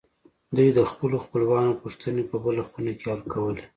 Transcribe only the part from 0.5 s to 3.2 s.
دوی د خپلو خپلوانو پوښتنې په بله خونه کې